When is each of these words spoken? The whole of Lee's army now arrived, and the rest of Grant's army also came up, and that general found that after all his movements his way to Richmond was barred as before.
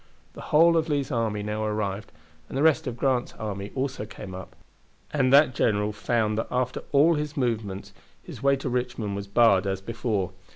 The 0.33 0.41
whole 0.49 0.77
of 0.77 0.89
Lee's 0.89 1.11
army 1.11 1.43
now 1.43 1.63
arrived, 1.63 2.11
and 2.49 2.57
the 2.57 2.63
rest 2.63 2.87
of 2.87 2.97
Grant's 2.97 3.33
army 3.33 3.71
also 3.75 4.03
came 4.03 4.33
up, 4.33 4.55
and 5.13 5.31
that 5.31 5.53
general 5.53 5.93
found 5.93 6.39
that 6.39 6.47
after 6.49 6.81
all 6.91 7.13
his 7.13 7.37
movements 7.37 7.93
his 8.23 8.41
way 8.41 8.55
to 8.55 8.67
Richmond 8.67 9.15
was 9.15 9.27
barred 9.27 9.67
as 9.67 9.79
before. 9.79 10.31